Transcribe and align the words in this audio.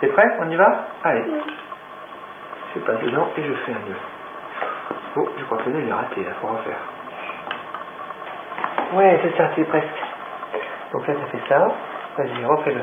T'es 0.00 0.08
prêt 0.08 0.36
On 0.40 0.50
y 0.50 0.56
va 0.56 0.86
Allez. 1.04 1.24
Je 2.74 2.80
passe 2.80 3.00
dedans 3.00 3.28
et 3.36 3.42
je 3.42 3.52
fais 3.64 3.72
un 3.72 3.88
nœud. 3.88 3.96
Oh, 5.16 5.28
je 5.38 5.44
crois 5.44 5.58
que 5.58 5.70
le 5.70 5.80
nœud 5.80 5.88
est 5.88 5.92
raté, 5.92 6.16
il 6.18 6.34
faut 6.40 6.46
refaire. 6.48 6.76
Ouais, 8.94 9.18
c'est 9.22 9.36
ça, 9.36 9.50
c'est 9.56 9.64
presque. 9.64 9.86
Donc 10.92 11.06
là, 11.06 11.14
ça 11.14 11.26
fait 11.26 11.48
ça. 11.48 11.68
Vas-y, 12.18 12.44
refais-le. 12.44 12.82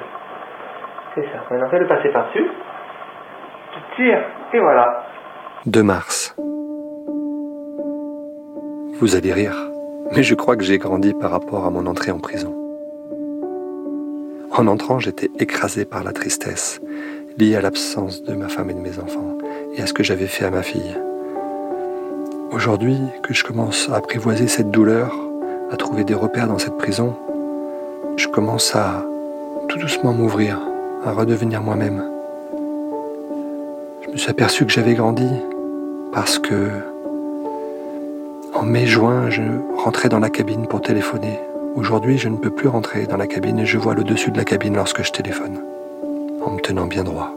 C'est 1.16 1.24
ça. 1.24 1.44
Maintenant, 1.50 1.70
fais-le 1.70 1.88
passer 1.88 2.10
par-dessus. 2.10 2.50
Tu 3.74 3.80
tires, 3.96 4.24
et 4.54 4.60
voilà. 4.60 5.04
2 5.66 5.84
mars. 5.84 6.36
Vous 9.00 9.16
allez 9.16 9.34
rire, 9.34 9.56
mais 10.16 10.24
je 10.24 10.36
crois 10.36 10.56
que 10.56 10.64
j'ai 10.64 10.78
grandi 10.78 11.14
par 11.14 11.32
rapport 11.32 11.66
à 11.66 11.70
mon 11.70 11.86
entrée 11.86 12.12
en 12.12 12.20
prison. 12.20 12.63
En 14.56 14.68
entrant, 14.68 15.00
j'étais 15.00 15.32
écrasé 15.40 15.84
par 15.84 16.04
la 16.04 16.14
tristesse 16.14 16.80
liée 17.40 17.56
à 17.56 17.62
l'absence 17.62 18.22
de 18.22 18.36
ma 18.36 18.50
femme 18.50 18.70
et 18.70 18.76
de 18.76 18.80
mes 18.80 19.00
enfants 19.00 19.40
et 19.76 19.82
à 19.82 19.88
ce 19.88 19.94
que 19.94 20.04
j'avais 20.04 20.28
fait 20.28 20.46
à 20.46 20.52
ma 20.52 20.62
fille. 20.62 20.96
Aujourd'hui, 22.52 22.98
que 23.24 23.34
je 23.34 23.44
commence 23.44 23.90
à 23.90 23.96
apprivoiser 23.96 24.48
cette 24.48 24.70
douleur, 24.70 25.12
à 25.72 25.76
trouver 25.76 26.04
des 26.04 26.14
repères 26.14 26.48
dans 26.48 26.60
cette 26.60 26.78
prison, 26.78 27.16
je 28.16 28.28
commence 28.28 28.76
à 28.76 29.04
tout 29.70 29.80
doucement 29.80 30.14
m'ouvrir, 30.14 30.60
à 31.04 31.14
redevenir 31.14 31.64
moi-même. 31.64 32.04
Je 34.06 34.12
me 34.12 34.18
suis 34.18 34.30
aperçu 34.30 34.68
que 34.68 34.72
j'avais 34.72 34.94
grandi 34.94 35.30
parce 36.12 36.38
que 36.38 36.70
en 38.54 38.62
mai-juin, 38.62 39.32
je 39.32 39.42
rentrais 39.78 40.10
dans 40.10 40.20
la 40.20 40.30
cabine 40.30 40.68
pour 40.68 40.82
téléphoner. 40.82 41.40
Aujourd'hui, 41.76 42.20
je 42.20 42.30
ne 42.30 42.38
peux 42.38 42.52
plus 42.52 42.68
rentrer 42.68 43.08
dans 43.08 43.18
la 43.18 43.26
cabine 43.26 43.58
et 43.58 43.66
je 43.66 43.80
vois 43.80 43.96
le 43.96 44.04
dessus 44.04 44.30
de 44.30 44.38
la 44.38 44.46
cabine 44.46 44.76
lorsque 44.76 45.02
je 45.02 45.12
téléphone, 45.12 45.60
en 46.42 46.52
me 46.52 46.62
tenant 46.62 46.86
bien 46.86 47.04
droit. 47.04 47.34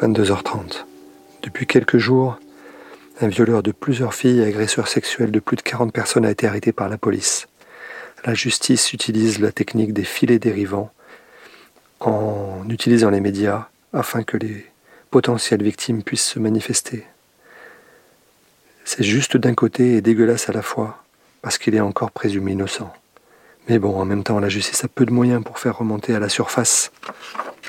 22h30. 0.00 0.84
Depuis 1.42 1.66
quelques 1.66 1.98
jours, 1.98 2.38
un 3.20 3.26
violeur 3.26 3.64
de 3.64 3.72
plusieurs 3.72 4.14
filles 4.14 4.40
et 4.40 4.46
agresseur 4.46 4.86
sexuel 4.86 5.32
de 5.32 5.40
plus 5.40 5.56
de 5.56 5.62
40 5.62 5.92
personnes 5.92 6.24
a 6.24 6.30
été 6.30 6.46
arrêté 6.46 6.70
par 6.70 6.88
la 6.88 6.98
police. 6.98 7.48
La 8.24 8.34
justice 8.34 8.92
utilise 8.92 9.40
la 9.40 9.50
technique 9.50 9.92
des 9.92 10.04
filets 10.04 10.38
dérivants 10.38 10.92
en 11.98 12.64
utilisant 12.68 13.10
les 13.10 13.20
médias 13.20 13.66
afin 13.92 14.22
que 14.22 14.36
les 14.36 14.66
potentielles 15.10 15.64
victimes 15.64 16.04
puissent 16.04 16.26
se 16.26 16.38
manifester. 16.38 17.04
C'est 18.94 19.04
juste 19.04 19.38
d'un 19.38 19.54
côté 19.54 19.94
et 19.94 20.02
dégueulasse 20.02 20.50
à 20.50 20.52
la 20.52 20.60
fois, 20.60 21.02
parce 21.40 21.56
qu'il 21.56 21.74
est 21.74 21.80
encore 21.80 22.10
présumé 22.10 22.52
innocent. 22.52 22.92
Mais 23.66 23.78
bon, 23.78 23.98
en 23.98 24.04
même 24.04 24.22
temps, 24.22 24.38
la 24.38 24.50
justice 24.50 24.84
a 24.84 24.88
peu 24.88 25.06
de 25.06 25.10
moyens 25.10 25.42
pour 25.42 25.58
faire 25.58 25.78
remonter 25.78 26.14
à 26.14 26.18
la 26.18 26.28
surface 26.28 26.92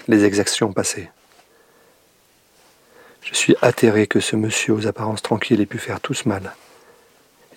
les 0.09 0.25
exactions 0.25 0.73
passées. 0.73 1.09
Je 3.21 3.33
suis 3.35 3.55
atterré 3.61 4.05
que 4.05 4.19
ce 4.19 4.35
monsieur 4.35 4.73
aux 4.73 4.85
apparences 4.85 5.21
tranquilles 5.21 5.61
ait 5.61 5.65
pu 5.65 5.77
faire 5.77 6.01
tout 6.01 6.13
ce 6.13 6.27
mal. 6.27 6.55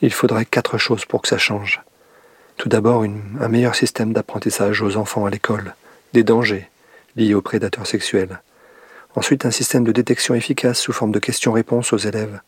Il 0.00 0.12
faudrait 0.12 0.44
quatre 0.44 0.78
choses 0.78 1.04
pour 1.04 1.20
que 1.20 1.28
ça 1.28 1.36
change. 1.36 1.82
Tout 2.58 2.68
d'abord, 2.68 3.02
un 3.02 3.48
meilleur 3.48 3.74
système 3.74 4.12
d'apprentissage 4.12 4.80
aux 4.80 4.96
enfants 4.96 5.26
à 5.26 5.30
l'école, 5.30 5.74
des 6.12 6.22
dangers 6.22 6.70
liés 7.16 7.34
aux 7.34 7.42
prédateurs 7.42 7.88
sexuels. 7.88 8.40
Ensuite, 9.16 9.44
un 9.44 9.50
système 9.50 9.82
de 9.82 9.90
détection 9.90 10.36
efficace 10.36 10.78
sous 10.78 10.92
forme 10.92 11.10
de 11.10 11.18
questions-réponses 11.18 11.92
aux 11.92 11.98
élèves, 11.98 12.40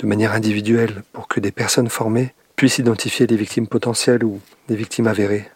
de 0.00 0.06
manière 0.06 0.32
individuelle, 0.32 1.02
pour 1.12 1.28
que 1.28 1.40
des 1.40 1.52
personnes 1.52 1.90
formées 1.90 2.32
puissent 2.56 2.78
identifier 2.78 3.26
les 3.26 3.36
victimes 3.36 3.66
potentielles 3.66 4.24
ou 4.24 4.40
les 4.68 4.76
victimes 4.76 5.06
avérées. 5.06 5.48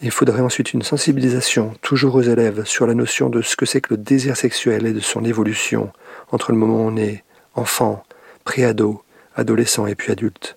Il 0.00 0.10
faudrait 0.10 0.40
ensuite 0.40 0.72
une 0.72 0.82
sensibilisation, 0.82 1.74
toujours 1.82 2.14
aux 2.14 2.22
élèves, 2.22 2.64
sur 2.64 2.86
la 2.86 2.94
notion 2.94 3.28
de 3.28 3.42
ce 3.42 3.56
que 3.56 3.66
c'est 3.66 3.82
que 3.82 3.92
le 3.92 3.98
désir 3.98 4.38
sexuel 4.38 4.86
et 4.86 4.94
de 4.94 5.00
son 5.00 5.22
évolution 5.24 5.92
entre 6.32 6.52
le 6.52 6.58
moment 6.58 6.84
où 6.84 6.88
on 6.88 6.96
est 6.96 7.22
enfant, 7.54 8.02
préado, 8.44 9.02
adolescent 9.36 9.86
et 9.86 9.94
puis 9.94 10.10
adulte. 10.10 10.56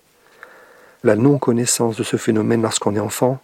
La 1.02 1.16
non-connaissance 1.16 1.96
de 1.96 2.02
ce 2.02 2.16
phénomène 2.16 2.62
lorsqu'on 2.62 2.96
est 2.96 3.00
enfant 3.00 3.42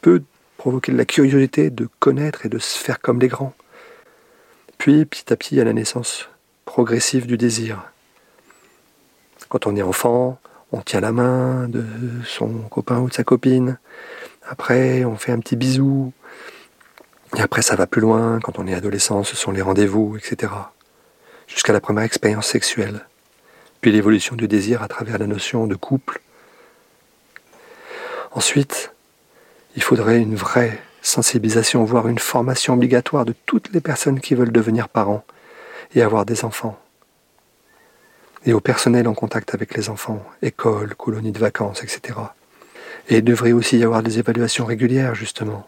peut 0.00 0.24
provoquer 0.56 0.90
la 0.90 1.04
curiosité 1.04 1.70
de 1.70 1.88
connaître 2.00 2.44
et 2.44 2.48
de 2.48 2.58
se 2.58 2.76
faire 2.76 3.00
comme 3.00 3.20
les 3.20 3.28
grands. 3.28 3.54
Puis, 4.78 5.04
petit 5.04 5.32
à 5.32 5.36
petit, 5.36 5.60
à 5.60 5.64
la 5.64 5.72
naissance 5.72 6.28
progressive 6.64 7.26
du 7.26 7.36
désir. 7.36 7.91
Quand 9.52 9.66
on 9.66 9.76
est 9.76 9.82
enfant, 9.82 10.38
on 10.72 10.80
tient 10.80 11.00
la 11.00 11.12
main 11.12 11.68
de 11.68 11.84
son 12.24 12.48
copain 12.70 13.00
ou 13.00 13.10
de 13.10 13.12
sa 13.12 13.22
copine. 13.22 13.78
Après, 14.48 15.04
on 15.04 15.16
fait 15.16 15.30
un 15.30 15.40
petit 15.40 15.56
bisou. 15.56 16.14
Et 17.36 17.42
après, 17.42 17.60
ça 17.60 17.76
va 17.76 17.86
plus 17.86 18.00
loin. 18.00 18.40
Quand 18.42 18.58
on 18.58 18.66
est 18.66 18.72
adolescent, 18.72 19.24
ce 19.24 19.36
sont 19.36 19.52
les 19.52 19.60
rendez-vous, 19.60 20.16
etc. 20.16 20.50
Jusqu'à 21.46 21.74
la 21.74 21.82
première 21.82 22.04
expérience 22.04 22.46
sexuelle. 22.46 23.06
Puis 23.82 23.92
l'évolution 23.92 24.36
du 24.36 24.48
désir 24.48 24.82
à 24.82 24.88
travers 24.88 25.18
la 25.18 25.26
notion 25.26 25.66
de 25.66 25.74
couple. 25.74 26.22
Ensuite, 28.30 28.94
il 29.76 29.82
faudrait 29.82 30.18
une 30.18 30.34
vraie 30.34 30.80
sensibilisation, 31.02 31.84
voire 31.84 32.08
une 32.08 32.18
formation 32.18 32.72
obligatoire 32.72 33.26
de 33.26 33.34
toutes 33.44 33.70
les 33.74 33.82
personnes 33.82 34.20
qui 34.20 34.34
veulent 34.34 34.50
devenir 34.50 34.88
parents 34.88 35.24
et 35.94 36.00
avoir 36.00 36.24
des 36.24 36.46
enfants. 36.46 36.81
Et 38.44 38.52
au 38.52 38.60
personnel 38.60 39.06
en 39.06 39.14
contact 39.14 39.54
avec 39.54 39.76
les 39.76 39.88
enfants, 39.88 40.24
école, 40.42 40.94
colonies 40.94 41.32
de 41.32 41.38
vacances, 41.38 41.82
etc. 41.84 42.18
Et 43.08 43.18
il 43.18 43.24
devrait 43.24 43.52
aussi 43.52 43.78
y 43.78 43.84
avoir 43.84 44.02
des 44.02 44.18
évaluations 44.18 44.64
régulières, 44.64 45.14
justement, 45.14 45.66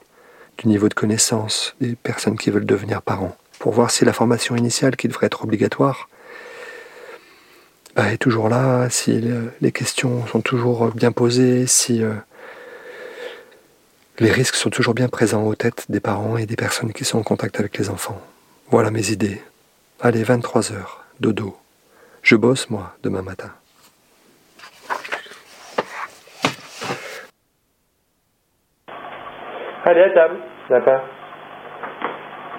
du 0.58 0.68
niveau 0.68 0.88
de 0.88 0.94
connaissance 0.94 1.74
des 1.80 1.94
personnes 1.94 2.38
qui 2.38 2.50
veulent 2.50 2.66
devenir 2.66 3.02
parents, 3.02 3.36
pour 3.58 3.72
voir 3.72 3.90
si 3.90 4.04
la 4.04 4.12
formation 4.12 4.56
initiale, 4.56 4.96
qui 4.96 5.08
devrait 5.08 5.26
être 5.26 5.44
obligatoire, 5.44 6.08
bah, 7.94 8.12
est 8.12 8.18
toujours 8.18 8.48
là, 8.48 8.90
si 8.90 9.22
les 9.60 9.72
questions 9.72 10.26
sont 10.26 10.40
toujours 10.40 10.88
bien 10.88 11.12
posées, 11.12 11.66
si 11.68 12.02
euh, 12.02 12.14
les 14.18 14.32
risques 14.32 14.56
sont 14.56 14.70
toujours 14.70 14.94
bien 14.94 15.08
présents 15.08 15.44
aux 15.44 15.54
têtes 15.54 15.86
des 15.88 16.00
parents 16.00 16.36
et 16.36 16.46
des 16.46 16.56
personnes 16.56 16.92
qui 16.92 17.04
sont 17.04 17.18
en 17.18 17.22
contact 17.22 17.60
avec 17.60 17.78
les 17.78 17.90
enfants. 17.90 18.20
Voilà 18.70 18.90
mes 18.90 19.10
idées. 19.10 19.40
Allez, 20.00 20.24
23 20.24 20.72
heures, 20.72 21.04
dodo. 21.20 21.56
Je 22.24 22.36
bosse, 22.36 22.70
moi, 22.70 22.94
demain 23.02 23.20
matin. 23.20 23.50
Allez, 29.84 30.00
à 30.00 30.10
table, 30.10 30.36
lapin. 30.70 31.00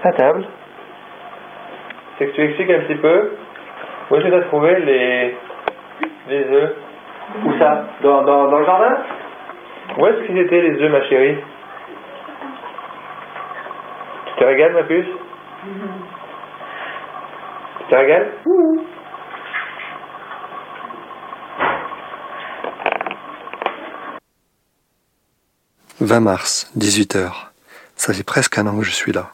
À 0.04 0.12
table. 0.12 0.48
C'est 2.18 2.28
que 2.28 2.36
tu 2.36 2.44
expliques 2.44 2.70
un 2.70 2.82
petit 2.82 3.02
peu 3.02 3.32
où 4.12 4.16
est-ce 4.16 4.26
que 4.26 4.30
tu 4.30 4.36
as 4.36 4.44
trouvé 4.44 4.80
les, 4.82 5.36
les 6.28 6.46
œufs. 6.46 6.76
Où 7.44 7.58
ça? 7.58 7.88
Dans, 8.04 8.22
dans, 8.22 8.48
dans 8.52 8.60
le 8.60 8.66
jardin? 8.66 8.98
Où 9.98 10.06
est-ce 10.06 10.28
qu'ils 10.28 10.38
étaient 10.38 10.62
les 10.62 10.80
œufs, 10.80 10.92
ma 10.92 11.02
chérie? 11.10 11.44
Tu 14.28 14.36
te 14.36 14.44
régales, 14.44 14.74
ma 14.74 14.84
puce? 14.84 15.08
Tu 17.80 17.86
te 17.90 17.96
régales? 17.96 18.32
20 26.06 26.20
mars, 26.20 26.70
18h. 26.78 27.32
Ça 27.96 28.14
fait 28.14 28.24
presque 28.24 28.60
un 28.60 28.68
an 28.68 28.78
que 28.78 28.84
je 28.84 28.92
suis 28.92 29.12
là. 29.12 29.34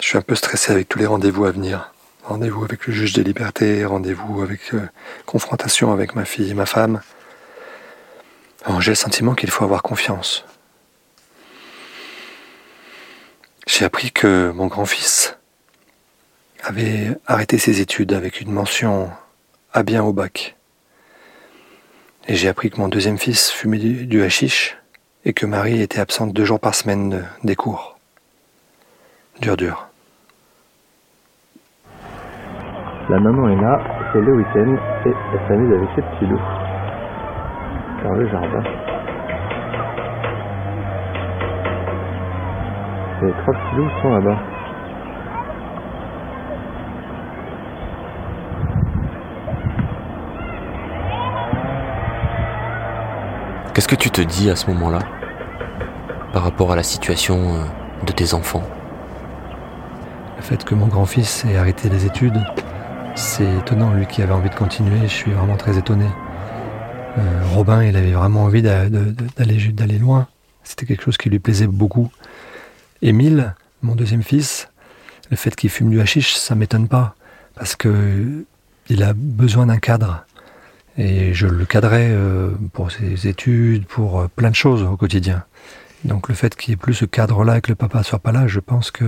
Je 0.00 0.06
suis 0.08 0.18
un 0.18 0.22
peu 0.22 0.34
stressé 0.34 0.72
avec 0.72 0.88
tous 0.88 0.98
les 0.98 1.06
rendez-vous 1.06 1.44
à 1.44 1.52
venir. 1.52 1.92
Rendez-vous 2.24 2.64
avec 2.64 2.88
le 2.88 2.92
juge 2.92 3.12
des 3.12 3.22
libertés, 3.22 3.84
rendez-vous 3.84 4.42
avec 4.42 4.74
euh, 4.74 4.80
confrontation 5.24 5.92
avec 5.92 6.16
ma 6.16 6.24
fille 6.24 6.50
et 6.50 6.54
ma 6.54 6.66
femme. 6.66 7.00
J'ai 8.80 8.92
le 8.92 8.96
sentiment 8.96 9.34
qu'il 9.34 9.50
faut 9.50 9.64
avoir 9.64 9.82
confiance. 9.82 10.44
J'ai 13.68 13.84
appris 13.84 14.10
que 14.10 14.50
mon 14.54 14.66
grand-fils 14.66 15.36
avait 16.64 17.16
arrêté 17.26 17.58
ses 17.58 17.80
études 17.80 18.12
avec 18.12 18.40
une 18.40 18.50
mention 18.50 19.10
à 19.72 19.84
bien 19.84 20.02
au 20.02 20.12
bac. 20.12 20.56
Et 22.26 22.34
j'ai 22.34 22.48
appris 22.48 22.70
que 22.70 22.78
mon 22.78 22.88
deuxième 22.88 23.18
fils 23.18 23.50
fumait 23.50 23.78
du, 23.78 24.06
du 24.06 24.22
hashish 24.22 24.76
et 25.24 25.32
que 25.32 25.46
Marie 25.46 25.80
était 25.80 26.00
absente 26.00 26.32
deux 26.32 26.44
jours 26.44 26.60
par 26.60 26.74
semaine 26.74 27.24
des 27.44 27.54
cours. 27.56 27.96
Dur, 29.40 29.56
dur. 29.56 29.86
La 33.08 33.18
maman 33.18 33.48
est 33.48 33.60
là, 33.60 34.10
c'est 34.12 34.20
le 34.20 34.36
week-end 34.36 34.76
et 35.06 35.12
elle 35.32 35.48
s'amuse 35.48 35.74
avec 35.74 35.88
ses 35.96 36.02
petits 36.02 36.26
loups 36.26 36.38
dans 38.04 38.12
le 38.14 38.28
jardin. 38.30 38.62
Les 43.22 43.32
trois 43.32 43.54
petits 43.54 43.76
loups 43.76 43.90
sont 44.02 44.10
là-bas. 44.10 44.51
Qu'est-ce 53.82 53.96
que 53.96 54.00
tu 54.00 54.12
te 54.12 54.20
dis 54.20 54.48
à 54.48 54.54
ce 54.54 54.68
moment-là 54.68 55.00
par 56.32 56.44
rapport 56.44 56.70
à 56.70 56.76
la 56.76 56.84
situation 56.84 57.56
euh, 57.56 57.64
de 58.06 58.12
tes 58.12 58.32
enfants? 58.32 58.62
Le 60.36 60.42
fait 60.44 60.62
que 60.62 60.76
mon 60.76 60.86
grand-fils 60.86 61.44
ait 61.46 61.56
arrêté 61.56 61.88
les 61.88 62.06
études, 62.06 62.40
c'est 63.16 63.56
étonnant. 63.58 63.92
Lui 63.92 64.06
qui 64.06 64.22
avait 64.22 64.34
envie 64.34 64.50
de 64.50 64.54
continuer, 64.54 65.00
je 65.02 65.12
suis 65.12 65.32
vraiment 65.32 65.56
très 65.56 65.78
étonné. 65.78 66.06
Euh, 67.18 67.42
Robin, 67.54 67.82
il 67.82 67.96
avait 67.96 68.12
vraiment 68.12 68.44
envie 68.44 68.62
d'aller 68.62 69.98
loin. 69.98 70.28
C'était 70.62 70.86
quelque 70.86 71.02
chose 71.02 71.16
qui 71.16 71.28
lui 71.28 71.40
plaisait 71.40 71.66
beaucoup. 71.66 72.08
Émile, 73.02 73.56
mon 73.82 73.96
deuxième 73.96 74.22
fils, 74.22 74.68
le 75.28 75.36
fait 75.36 75.56
qu'il 75.56 75.70
fume 75.70 75.90
du 75.90 76.00
hashish, 76.00 76.36
ça 76.36 76.54
m'étonne 76.54 76.86
pas. 76.86 77.16
Parce 77.56 77.74
que 77.74 78.44
il 78.88 79.02
a 79.02 79.12
besoin 79.12 79.66
d'un 79.66 79.78
cadre. 79.78 80.24
Et 80.98 81.32
je 81.32 81.46
le 81.46 81.64
cadrais 81.64 82.08
euh, 82.10 82.50
pour 82.72 82.90
ses 82.90 83.26
études, 83.26 83.86
pour 83.86 84.20
euh, 84.20 84.28
plein 84.28 84.50
de 84.50 84.54
choses 84.54 84.82
au 84.82 84.96
quotidien. 84.96 85.44
Donc 86.04 86.28
le 86.28 86.34
fait 86.34 86.54
qu'il 86.54 86.70
n'y 86.70 86.74
ait 86.74 86.76
plus 86.76 86.94
ce 86.94 87.04
cadre-là 87.04 87.58
et 87.58 87.60
que 87.60 87.70
le 87.70 87.76
papa 87.76 88.02
soit 88.02 88.18
pas 88.18 88.32
là, 88.32 88.46
je 88.46 88.60
pense 88.60 88.90
que 88.90 89.04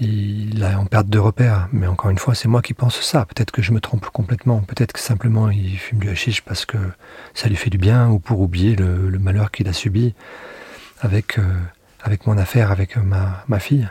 il 0.00 0.64
en 0.64 0.86
perte 0.86 1.08
de 1.08 1.18
repère. 1.18 1.68
Mais 1.72 1.86
encore 1.86 2.10
une 2.10 2.18
fois, 2.18 2.34
c'est 2.34 2.48
moi 2.48 2.62
qui 2.62 2.72
pense 2.72 3.00
ça. 3.00 3.26
Peut-être 3.26 3.50
que 3.50 3.60
je 3.60 3.72
me 3.72 3.80
trompe 3.80 4.06
complètement. 4.06 4.60
Peut-être 4.60 4.92
que 4.92 4.98
simplement 4.98 5.50
il 5.50 5.76
fume 5.76 5.98
du 5.98 6.08
hashish 6.08 6.40
parce 6.40 6.64
que 6.64 6.78
ça 7.34 7.48
lui 7.48 7.56
fait 7.56 7.70
du 7.70 7.78
bien 7.78 8.08
ou 8.08 8.18
pour 8.18 8.40
oublier 8.40 8.74
le, 8.74 9.18
malheur 9.18 9.50
qu'il 9.50 9.68
a 9.68 9.72
subi 9.72 10.14
avec, 11.00 11.38
euh, 11.38 11.42
avec 12.02 12.26
mon 12.26 12.38
affaire, 12.38 12.72
avec 12.72 12.96
ma, 12.96 13.44
ma 13.48 13.58
fille. 13.58 13.88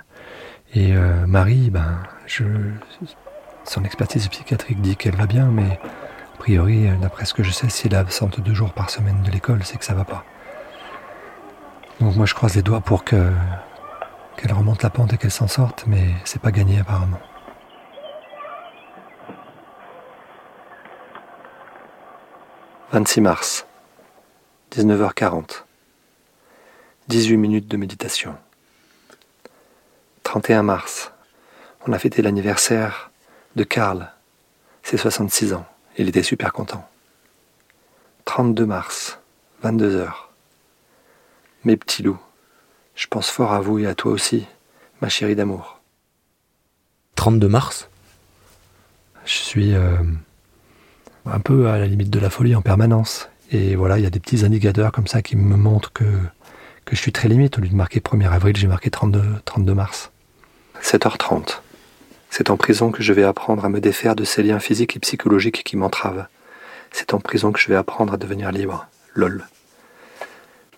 Et 0.74 0.94
Marie, 1.28 1.70
ben, 1.70 2.00
je, 2.28 2.46
son 3.66 3.84
expertise 3.84 4.28
psychiatrique 4.28 4.82
dit 4.82 4.96
qu'elle 4.96 5.16
va 5.16 5.26
bien, 5.26 5.48
mais 5.48 5.80
priori, 6.42 6.88
d'après 7.00 7.26
ce 7.26 7.36
que 7.36 7.44
je 7.44 7.52
sais, 7.52 7.70
si 7.70 7.86
elle 7.86 7.94
est 7.94 7.98
absente 7.98 8.40
deux 8.40 8.56
jours 8.56 8.74
par 8.74 8.90
semaine 8.90 9.22
de 9.22 9.30
l'école, 9.30 9.64
c'est 9.64 9.78
que 9.78 9.86
ça 9.86 9.94
va 9.94 10.06
pas. 10.06 10.26
Donc 12.00 12.16
moi 12.16 12.26
je 12.26 12.34
croise 12.34 12.56
les 12.56 12.64
doigts 12.64 12.82
pour 12.82 13.04
que 13.04 13.32
qu'elle 14.38 14.52
remonte 14.52 14.82
la 14.82 14.90
pente 14.90 15.14
et 15.14 15.20
qu'elle 15.20 15.30
s'en 15.30 15.48
sorte, 15.48 15.84
mais 15.86 16.16
c'est 16.26 16.42
pas 16.42 16.50
gagné 16.50 16.80
apparemment. 16.80 17.20
«26 22.92 23.22
mars, 23.22 23.68
19h40. 24.72 25.64
18 27.08 27.38
minutes 27.38 27.68
de 27.68 27.78
méditation. 27.78 28.36
31 30.24 30.64
mars, 30.64 31.12
on 31.86 31.94
a 31.94 32.00
fêté 32.00 32.24
l'anniversaire 32.24 33.12
de 33.56 33.64
Karl, 33.64 34.12
c'est 34.82 34.98
66 34.98 35.54
ans. 35.54 35.68
Il 35.98 36.08
était 36.08 36.24
super 36.24 36.54
content. 36.54 36.88
32 38.26 38.66
mars, 38.66 39.20
22 39.62 39.96
heures. 39.96 40.32
Mes 41.64 41.78
petits 41.78 42.02
loups, 42.02 42.20
je 42.96 43.08
pense 43.08 43.30
fort 43.30 43.54
à 43.54 43.60
vous 43.60 43.80
et 43.80 43.88
à 43.88 43.96
toi 43.96 44.12
aussi, 44.12 44.46
ma 45.02 45.10
chérie 45.10 45.36
d'amour. 45.36 45.80
32 47.16 47.48
mars? 47.48 47.90
Je 49.26 49.34
suis 49.34 49.76
euh, 49.76 49.98
un 51.26 51.40
peu 51.40 51.68
à 51.68 51.78
la 51.78 51.88
limite 51.88 52.10
de 52.10 52.20
la 52.20 52.30
folie 52.30 52.56
en 52.56 52.62
permanence. 52.62 53.30
Et 53.52 53.76
voilà, 53.76 53.98
il 54.00 54.04
y 54.04 54.08
a 54.08 54.10
des 54.10 54.20
petits 54.20 54.46
indicateurs 54.46 54.92
comme 54.92 55.08
ça 55.08 55.22
qui 55.22 55.36
me 55.36 55.58
montrent 55.58 55.92
que, 55.92 56.06
que 56.86 56.96
je 56.96 57.02
suis 57.02 57.12
très 57.12 57.28
limite. 57.28 57.58
Au 57.58 57.62
lieu 57.62 57.68
de 57.68 57.76
marquer 57.76 58.00
1er 58.00 58.30
avril, 58.30 58.56
j'ai 58.56 58.68
marqué 58.68 58.90
32, 58.90 59.22
32 59.46 59.74
mars. 59.74 60.12
7h30. 60.82 61.60
C'est 62.34 62.50
en 62.50 62.56
prison 62.56 62.92
que 62.92 63.04
je 63.04 63.12
vais 63.12 63.26
apprendre 63.26 63.66
à 63.66 63.70
me 63.70 63.82
défaire 63.82 64.16
de 64.16 64.24
ces 64.24 64.42
liens 64.42 64.60
physiques 64.60 64.96
et 64.96 65.00
psychologiques 65.00 65.66
qui 65.66 65.76
m'entravent. 65.76 66.28
C'est 66.90 67.14
en 67.14 67.20
prison 67.20 67.52
que 67.52 67.60
je 67.60 67.68
vais 67.68 67.76
apprendre 67.76 68.14
à 68.14 68.18
devenir 68.18 68.54
libre. 68.54 68.88
LOL. 69.14 69.46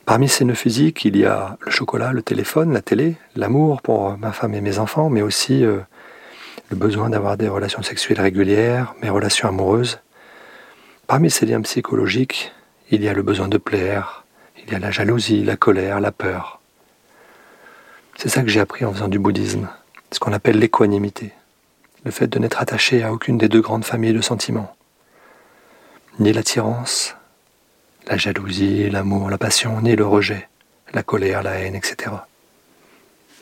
Parmi 0.08 0.28
ces 0.28 0.46
nœuds 0.46 0.56
physiques, 0.56 1.06
il 1.06 1.16
y 1.16 1.26
a 1.26 1.56
le 1.62 1.70
chocolat, 1.70 2.12
le 2.12 2.24
téléphone, 2.24 2.74
la 2.74 2.82
télé, 2.82 3.18
l'amour 3.36 3.84
pour 3.84 4.18
ma 4.18 4.32
femme 4.32 4.56
et 4.56 4.62
mes 4.62 4.80
enfants, 4.80 5.12
mais 5.12 5.22
aussi 5.22 5.64
euh, 5.64 5.78
le 6.72 6.76
besoin 6.76 7.12
d'avoir 7.12 7.38
des 7.38 7.48
relations 7.48 7.84
sexuelles 7.84 8.20
régulières, 8.20 8.96
mes 9.04 9.12
relations 9.12 9.48
amoureuses. 9.48 10.00
Parmi 11.06 11.30
ces 11.30 11.46
liens 11.46 11.62
psychologiques, 11.62 12.52
il 12.90 13.04
y 13.04 13.08
a 13.08 13.14
le 13.14 13.22
besoin 13.22 13.48
de 13.48 13.60
plaire, 13.60 14.26
il 14.66 14.74
y 14.74 14.76
a 14.76 14.80
la 14.80 14.90
jalousie, 14.90 15.44
la 15.44 15.56
colère, 15.56 16.00
la 16.00 16.12
peur. 16.12 16.62
C'est 18.18 18.30
ça 18.30 18.42
que 18.42 18.50
j'ai 18.50 18.60
appris 18.60 18.86
en 18.86 18.92
faisant 18.92 19.08
du 19.08 19.20
bouddhisme, 19.20 19.70
ce 20.12 20.20
qu'on 20.20 20.34
appelle 20.34 20.58
l'équanimité 20.58 21.32
le 22.04 22.12
fait 22.12 22.28
de 22.28 22.40
n'être 22.40 22.62
attaché 22.62 23.04
à 23.04 23.14
aucune 23.14 23.38
des 23.38 23.50
deux 23.50 23.62
grandes 23.62 23.86
familles 23.86 24.14
de 24.14 24.22
sentiments. 24.22 24.76
Ni 26.20 26.34
l'attirance, 26.34 27.16
la 28.08 28.18
jalousie, 28.18 28.90
l'amour, 28.90 29.30
la 29.30 29.38
passion, 29.38 29.82
ni 29.82 29.96
le 29.96 30.06
rejet, 30.06 30.48
la 30.94 31.04
colère, 31.04 31.44
la 31.44 31.56
haine, 31.60 31.76
etc. 31.76 32.12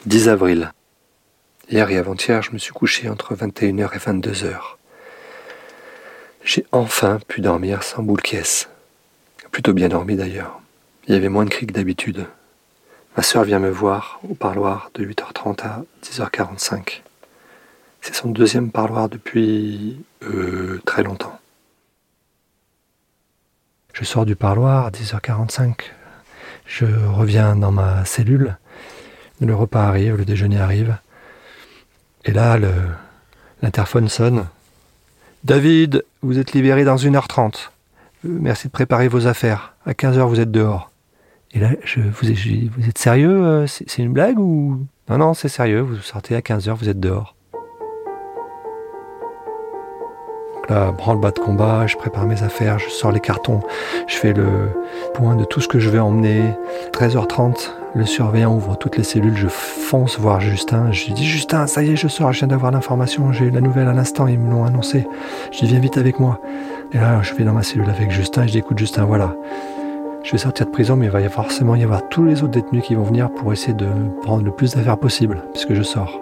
10 0.05 0.29
avril. 0.29 0.71
Hier 1.69 1.89
et 1.89 1.97
avant-hier, 1.97 2.41
je 2.41 2.51
me 2.51 2.57
suis 2.57 2.73
couché 2.73 3.09
entre 3.09 3.35
21h 3.35 3.95
et 3.95 3.99
22h. 3.99 4.57
J'ai 6.43 6.65
enfin 6.71 7.19
pu 7.27 7.41
dormir 7.41 7.83
sans 7.83 8.03
boule. 8.03 8.21
Plutôt 9.51 9.73
bien 9.73 9.89
dormi 9.89 10.15
d'ailleurs. 10.15 10.61
Il 11.07 11.13
y 11.13 11.17
avait 11.17 11.29
moins 11.29 11.45
de 11.45 11.49
cris 11.49 11.67
que 11.67 11.73
d'habitude. 11.73 12.27
Ma 13.17 13.23
sœur 13.23 13.43
vient 13.43 13.59
me 13.59 13.69
voir 13.69 14.19
au 14.29 14.33
parloir 14.33 14.89
de 14.93 15.05
8h30 15.05 15.61
à 15.63 15.83
10h45. 16.03 17.01
C'est 18.01 18.15
son 18.15 18.29
deuxième 18.29 18.71
parloir 18.71 19.09
depuis 19.09 20.03
euh, 20.23 20.81
très 20.85 21.03
longtemps. 21.03 21.39
Je 23.93 24.03
sors 24.03 24.25
du 24.25 24.35
parloir 24.35 24.87
à 24.87 24.89
10h45. 24.89 25.75
Je 26.65 26.85
reviens 26.85 27.55
dans 27.55 27.71
ma 27.71 28.03
cellule. 28.05 28.57
Le 29.39 29.53
repas 29.53 29.83
arrive, 29.83 30.15
le 30.15 30.25
déjeuner 30.25 30.59
arrive. 30.59 30.97
Et 32.25 32.31
là, 32.31 32.57
l'interphone 33.61 34.09
sonne. 34.09 34.47
David, 35.43 36.03
vous 36.21 36.39
êtes 36.39 36.53
libéré 36.53 36.83
dans 36.83 36.95
1h30. 36.95 37.69
Euh, 38.25 38.37
merci 38.39 38.67
de 38.67 38.71
préparer 38.71 39.07
vos 39.07 39.27
affaires. 39.27 39.75
À 39.85 39.93
15h, 39.93 40.27
vous 40.27 40.39
êtes 40.39 40.51
dehors. 40.51 40.91
Et 41.51 41.59
là, 41.59 41.69
je 41.83 41.99
vous, 41.99 42.11
vous 42.77 42.89
êtes 42.89 42.97
sérieux 42.97 43.43
euh, 43.43 43.67
C'est 43.67 43.97
une 43.97 44.13
blague 44.13 44.39
ou... 44.39 44.85
Non, 45.09 45.17
non, 45.17 45.33
c'est 45.33 45.49
sérieux. 45.49 45.81
Vous 45.81 45.97
sortez 45.97 46.35
à 46.35 46.41
15h, 46.41 46.73
vous 46.73 46.89
êtes 46.89 46.99
dehors. 46.99 47.35
Là, 50.69 50.91
branle-bas 50.91 51.31
de 51.31 51.39
combat, 51.39 51.87
je 51.87 51.95
prépare 51.97 52.25
mes 52.25 52.43
affaires, 52.43 52.79
je 52.79 52.89
sors 52.89 53.11
les 53.11 53.19
cartons, 53.19 53.61
je 54.07 54.15
fais 54.15 54.33
le 54.33 54.73
point 55.13 55.35
de 55.35 55.43
tout 55.43 55.61
ce 55.61 55.67
que 55.67 55.79
je 55.79 55.89
vais 55.89 55.99
emmener. 55.99 56.41
13h30, 56.93 57.71
le 57.93 58.05
surveillant 58.05 58.53
ouvre 58.53 58.77
toutes 58.77 58.97
les 58.97 59.03
cellules, 59.03 59.35
je 59.35 59.47
fonce 59.47 60.19
voir 60.19 60.39
Justin. 60.39 60.91
Je 60.91 61.07
lui 61.07 61.13
dis 61.13 61.25
Justin, 61.25 61.67
ça 61.67 61.83
y 61.83 61.91
est, 61.91 61.95
je 61.95 62.07
sors, 62.07 62.31
je 62.31 62.39
viens 62.39 62.47
d'avoir 62.47 62.71
l'information, 62.71 63.31
j'ai 63.33 63.45
eu 63.45 63.49
la 63.49 63.61
nouvelle 63.61 63.87
à 63.87 63.93
l'instant, 63.93 64.27
ils 64.27 64.39
me 64.39 64.49
l'ont 64.49 64.63
annoncé. 64.63 65.07
Je 65.51 65.59
dis 65.59 65.67
viens 65.67 65.79
vite 65.79 65.97
avec 65.97 66.19
moi. 66.19 66.39
Et 66.93 66.97
là, 66.97 67.21
je 67.21 67.33
vais 67.33 67.43
dans 67.43 67.53
ma 67.53 67.63
cellule 67.63 67.89
avec 67.89 68.11
Justin 68.11 68.43
et 68.43 68.47
je 68.47 68.53
dis 68.53 68.59
écoute 68.59 68.77
Justin, 68.77 69.05
voilà. 69.05 69.33
Je 70.23 70.31
vais 70.33 70.37
sortir 70.37 70.67
de 70.67 70.71
prison, 70.71 70.95
mais 70.95 71.07
il 71.07 71.11
va 71.11 71.21
y 71.21 71.27
forcément 71.29 71.75
y 71.75 71.83
avoir 71.83 72.07
tous 72.09 72.23
les 72.23 72.43
autres 72.43 72.51
détenus 72.51 72.83
qui 72.83 72.93
vont 72.93 73.03
venir 73.03 73.31
pour 73.31 73.51
essayer 73.51 73.73
de 73.73 73.87
prendre 74.21 74.43
le 74.43 74.51
plus 74.51 74.75
d'affaires 74.75 74.97
possible, 74.97 75.43
puisque 75.53 75.73
je 75.73 75.81
sors. 75.81 76.19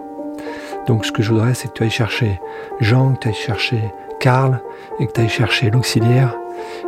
Donc 0.87 1.05
ce 1.05 1.11
que 1.11 1.21
je 1.21 1.31
voudrais, 1.31 1.53
c'est 1.53 1.67
que 1.67 1.73
tu 1.73 1.83
ailles 1.83 1.89
chercher 1.89 2.39
Jean, 2.79 3.13
que 3.13 3.19
tu 3.19 3.27
ailles 3.27 3.33
chercher 3.33 3.81
Karl 4.19 4.59
et 4.99 5.07
que 5.07 5.11
tu 5.11 5.21
ailles 5.21 5.29
chercher 5.29 5.69
l'auxiliaire 5.69 6.35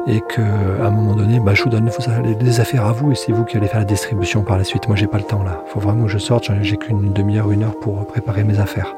et 0.08 0.22
que 0.22 0.42
à 0.82 0.88
un 0.88 0.92
moment 0.92 1.16
donné, 1.16 1.40
bah, 1.40 1.54
je 1.54 1.64
vous 1.64 1.70
donne 1.70 1.90
des 2.40 2.60
affaires 2.60 2.86
à 2.86 2.92
vous 2.92 3.12
et 3.12 3.16
c'est 3.16 3.32
vous 3.32 3.46
qui 3.46 3.58
allez 3.58 3.68
faire 3.68 3.80
la 3.80 3.86
distribution 3.86 4.44
par 4.44 4.58
la 4.58 4.64
suite. 4.64 4.88
Moi, 4.88 4.96
j'ai 4.96 5.08
pas 5.08 5.18
le 5.18 5.24
temps 5.24 5.44
là. 5.44 5.64
Il 5.68 5.72
faut 5.72 5.80
vraiment 5.80 6.06
que 6.06 6.12
je 6.12 6.18
sorte. 6.18 6.52
J'ai 6.62 6.78
qu'une 6.78 7.14
demi-heure, 7.14 7.52
une 7.52 7.64
heure 7.64 7.80
pour 7.80 8.06
préparer 8.06 8.44
mes 8.44 8.60
affaires. 8.60 8.96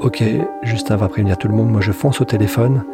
Ok, 0.00 0.22
Justin 0.62 0.96
va 0.96 1.08
prévenir 1.08 1.38
tout 1.38 1.48
le 1.48 1.54
monde. 1.54 1.70
Moi, 1.70 1.80
je 1.80 1.92
fonce 1.92 2.20
au 2.20 2.24
téléphone. 2.24 2.84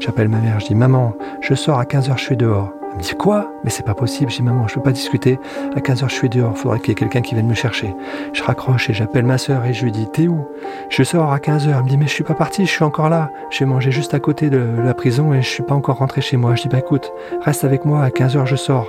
J'appelle 0.00 0.28
ma 0.28 0.38
mère. 0.38 0.58
Je 0.60 0.66
dis 0.66 0.74
Maman, 0.74 1.14
je 1.40 1.54
sors 1.54 1.78
à 1.78 1.84
15h, 1.84 2.16
je 2.16 2.24
suis 2.24 2.36
dehors. 2.36 2.72
Elle 2.96 3.02
me 3.02 3.08
dit 3.08 3.14
Quoi? 3.14 3.52
Mais 3.62 3.70
c'est 3.70 3.82
pas 3.82 3.94
possible. 3.94 4.30
Je 4.30 4.36
dis 4.36 4.42
Maman, 4.42 4.66
je 4.68 4.74
peux 4.74 4.82
pas 4.82 4.92
discuter. 4.92 5.38
À 5.74 5.80
15h, 5.80 6.08
je 6.08 6.14
suis 6.14 6.28
dehors. 6.30 6.52
Il 6.56 6.58
faudrait 6.58 6.78
qu'il 6.78 6.88
y 6.88 6.92
ait 6.92 6.94
quelqu'un 6.94 7.20
qui 7.20 7.34
vienne 7.34 7.46
me 7.46 7.54
chercher. 7.54 7.94
Je 8.32 8.42
raccroche 8.42 8.88
et 8.88 8.94
j'appelle 8.94 9.26
ma 9.26 9.36
soeur 9.36 9.66
et 9.66 9.74
je 9.74 9.84
lui 9.84 9.92
dis 9.92 10.06
T'es 10.10 10.28
où? 10.28 10.46
Je 10.88 11.02
sors 11.02 11.30
à 11.30 11.38
15h. 11.38 11.74
Elle 11.76 11.84
me 11.84 11.88
dit 11.88 11.98
Mais 11.98 12.06
je 12.06 12.12
suis 12.12 12.24
pas 12.24 12.34
parti, 12.34 12.64
je 12.64 12.70
suis 12.70 12.84
encore 12.84 13.10
là. 13.10 13.30
J'ai 13.50 13.66
mangé 13.66 13.90
juste 13.90 14.14
à 14.14 14.20
côté 14.20 14.48
de 14.48 14.58
la 14.82 14.94
prison 14.94 15.34
et 15.34 15.42
je 15.42 15.48
suis 15.48 15.62
pas 15.62 15.74
encore 15.74 15.98
rentré 15.98 16.22
chez 16.22 16.38
moi. 16.38 16.54
Je 16.54 16.62
dis 16.62 16.68
Bah 16.68 16.78
écoute, 16.78 17.12
reste 17.42 17.64
avec 17.64 17.84
moi. 17.84 18.02
À 18.02 18.08
15h, 18.08 18.46
je 18.46 18.56
sors. 18.56 18.88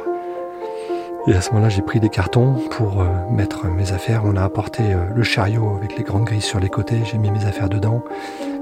Et 1.28 1.34
à 1.34 1.42
ce 1.42 1.50
moment-là, 1.50 1.68
j'ai 1.68 1.82
pris 1.82 2.00
des 2.00 2.08
cartons 2.08 2.54
pour 2.72 3.02
euh, 3.02 3.08
mettre 3.30 3.68
mes 3.68 3.92
affaires. 3.92 4.22
On 4.24 4.38
a 4.38 4.44
apporté 4.44 4.84
euh, 4.94 5.04
le 5.14 5.24
chariot 5.24 5.76
avec 5.76 5.98
les 5.98 6.06
grandes 6.06 6.24
grilles 6.24 6.40
sur 6.40 6.62
les 6.62 6.70
côtés. 6.70 7.02
J'ai 7.04 7.18
mis 7.18 7.30
mes 7.30 7.44
affaires 7.44 7.68
dedans. 7.68 8.02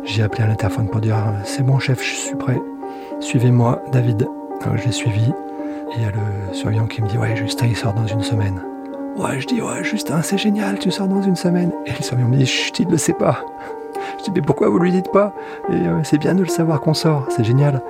J'ai 0.03 0.23
appelé 0.23 0.43
à 0.43 0.47
l'interphone 0.47 0.89
pour 0.89 1.01
dire 1.01 1.17
C'est 1.43 1.61
bon, 1.61 1.77
chef, 1.77 2.03
je 2.03 2.15
suis 2.15 2.35
prêt. 2.35 2.59
Suivez-moi, 3.19 3.83
David. 3.91 4.27
Je 4.73 4.85
l'ai 4.85 4.91
suivi. 4.91 5.29
Et 5.29 5.97
il 5.97 6.01
y 6.01 6.05
a 6.05 6.11
le 6.11 6.53
surveillant 6.53 6.87
qui 6.87 7.01
me 7.01 7.07
dit 7.07 7.17
Ouais, 7.17 7.35
Justin, 7.35 7.67
il 7.67 7.75
sort 7.75 7.93
dans 7.93 8.07
une 8.07 8.23
semaine. 8.23 8.61
Ouais, 9.15 9.39
je 9.39 9.47
dis 9.47 9.61
Ouais, 9.61 9.83
Justin, 9.83 10.21
c'est 10.21 10.37
génial, 10.37 10.79
tu 10.79 10.91
sors 10.91 11.07
dans 11.07 11.21
une 11.21 11.35
semaine. 11.35 11.71
Et 11.85 11.91
le 11.91 12.01
surveillant 12.03 12.29
me 12.29 12.37
dit 12.37 12.45
Chut, 12.45 12.79
il 12.79 12.87
ne 12.87 12.91
le 12.91 12.97
sait 12.97 13.13
pas. 13.13 13.45
Je 14.19 14.23
dis 14.25 14.31
Mais 14.35 14.41
pourquoi 14.41 14.69
vous 14.69 14.79
lui 14.79 14.91
dites 14.91 15.11
pas? 15.11 15.33
Et 15.69 15.75
euh, 15.75 16.03
c'est 16.03 16.17
bien 16.17 16.33
de 16.35 16.41
le 16.41 16.49
savoir 16.49 16.81
qu'on 16.81 16.93
sort, 16.93 17.27
c'est 17.29 17.43
génial. 17.43 17.81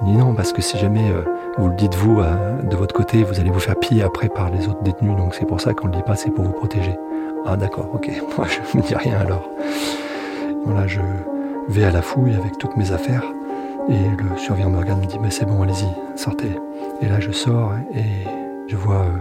Il 0.00 0.12
dit 0.12 0.16
non, 0.16 0.34
parce 0.34 0.52
que 0.52 0.62
si 0.62 0.78
jamais 0.78 1.10
euh, 1.10 1.22
vous 1.58 1.68
le 1.68 1.74
dites 1.74 1.94
vous 1.94 2.20
de 2.62 2.76
votre 2.76 2.94
côté, 2.94 3.22
vous 3.22 3.40
allez 3.40 3.50
vous 3.50 3.60
faire 3.60 3.76
piller 3.76 4.02
après 4.02 4.28
par 4.28 4.50
les 4.50 4.68
autres 4.68 4.82
détenus, 4.82 5.16
donc 5.16 5.34
c'est 5.34 5.46
pour 5.46 5.60
ça 5.60 5.74
qu'on 5.74 5.86
le 5.88 5.92
dit 5.92 6.02
pas, 6.02 6.16
c'est 6.16 6.30
pour 6.30 6.44
vous 6.44 6.52
protéger. 6.52 6.96
Ah 7.46 7.56
d'accord, 7.56 7.90
ok, 7.92 8.10
moi 8.38 8.46
je 8.48 8.78
me 8.78 8.82
dis 8.82 8.94
rien 8.94 9.18
alors. 9.18 9.48
Voilà, 10.64 10.86
je 10.86 11.00
vais 11.68 11.84
à 11.84 11.90
la 11.90 12.02
fouille 12.02 12.34
avec 12.34 12.58
toutes 12.58 12.76
mes 12.76 12.92
affaires 12.92 13.24
et 13.88 14.22
le 14.22 14.36
surveillant 14.36 14.70
Morgan 14.70 15.00
me 15.00 15.06
dit 15.06 15.18
mais 15.18 15.30
c'est 15.30 15.44
bon, 15.44 15.62
allez-y, 15.62 15.88
sortez. 16.18 16.58
Et 17.02 17.08
là 17.08 17.20
je 17.20 17.30
sors 17.30 17.72
et 17.94 18.28
je 18.68 18.76
vois 18.76 19.02
euh, 19.02 19.18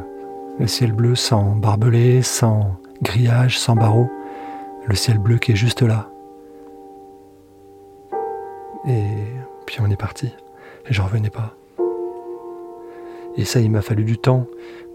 le 0.59 0.67
ciel 0.67 0.91
bleu 0.91 1.15
sans 1.15 1.55
barbelé, 1.55 2.21
sans 2.21 2.77
grillage, 3.01 3.59
sans 3.59 3.75
barreaux. 3.75 4.09
Le 4.85 4.95
ciel 4.95 5.17
bleu 5.17 5.37
qui 5.37 5.53
est 5.53 5.55
juste 5.55 5.81
là. 5.81 6.09
Et 8.87 9.03
puis 9.65 9.77
on 9.81 9.89
est 9.89 9.99
parti. 9.99 10.27
Et 10.89 10.93
je 10.93 11.01
revenais 11.01 11.29
pas. 11.29 11.55
Et 13.35 13.45
ça, 13.45 13.59
il 13.59 13.71
m'a 13.71 13.81
fallu 13.81 14.03
du 14.03 14.17
temps 14.17 14.45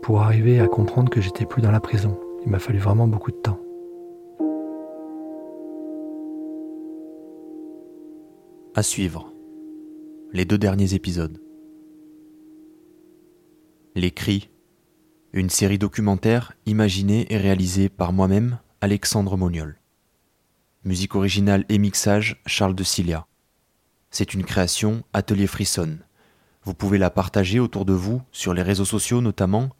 pour 0.02 0.20
arriver 0.20 0.60
à 0.60 0.68
comprendre 0.68 1.10
que 1.10 1.20
j'étais 1.20 1.44
plus 1.44 1.62
dans 1.62 1.72
la 1.72 1.80
prison. 1.80 2.18
Il 2.44 2.50
m'a 2.50 2.58
fallu 2.58 2.78
vraiment 2.78 3.08
beaucoup 3.08 3.32
de 3.32 3.36
temps. 3.36 3.58
À 8.74 8.82
suivre. 8.82 9.32
Les 10.30 10.44
deux 10.44 10.58
derniers 10.58 10.92
épisodes. 10.92 11.40
Les 13.94 14.10
cris. 14.10 14.50
Une 15.32 15.48
série 15.48 15.78
documentaire 15.78 16.52
imaginée 16.66 17.26
et 17.32 17.38
réalisée 17.38 17.88
par 17.88 18.12
moi-même, 18.12 18.58
Alexandre 18.82 19.38
Moniol. 19.38 19.80
Musique 20.84 21.14
originale 21.14 21.64
et 21.70 21.78
mixage, 21.78 22.42
Charles 22.44 22.74
de 22.74 22.84
Cilia. 22.84 23.26
C'est 24.10 24.34
une 24.34 24.44
création 24.44 25.02
Atelier 25.14 25.46
Frisson. 25.46 25.96
Vous 26.62 26.74
pouvez 26.74 26.98
la 26.98 27.08
partager 27.08 27.58
autour 27.58 27.86
de 27.86 27.94
vous, 27.94 28.20
sur 28.30 28.52
les 28.52 28.62
réseaux 28.62 28.84
sociaux 28.84 29.22
notamment. 29.22 29.70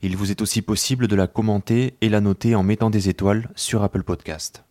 Il 0.00 0.16
vous 0.16 0.30
est 0.30 0.40
aussi 0.40 0.62
possible 0.62 1.06
de 1.06 1.16
la 1.16 1.26
commenter 1.26 1.98
et 2.00 2.08
la 2.08 2.22
noter 2.22 2.54
en 2.54 2.62
mettant 2.62 2.88
des 2.88 3.10
étoiles 3.10 3.50
sur 3.56 3.82
Apple 3.82 4.04
Podcast. 4.04 4.64